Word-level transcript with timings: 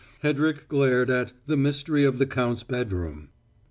Hedrick 0.23 0.67
glared 0.67 1.11
at 1.11 1.31
"The 1.45 1.55
Mystery 1.55 2.03
of 2.03 2.17
the 2.17 2.25
Count's 2.25 2.63
Bedroom." 2.63 3.29